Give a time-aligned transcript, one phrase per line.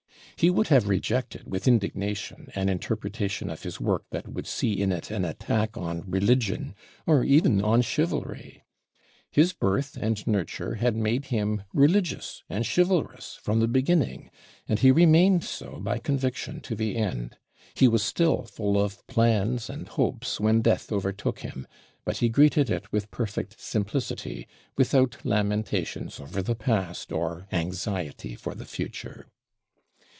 [0.37, 4.91] He would have rejected with indignation an interpretation of his work that would see in
[4.91, 6.73] it an attack on religion
[7.05, 8.63] or even on chivalry.
[9.29, 14.31] His birth and nurture had made him religious and chivalrous from the beginning,
[14.67, 17.37] and he remained so by conviction to the end.
[17.75, 21.67] He was still full of plans and hopes when death overtook him,
[22.03, 28.55] but he greeted it with perfect simplicity, without lamentations over the past or anxiety for
[28.55, 29.27] the future.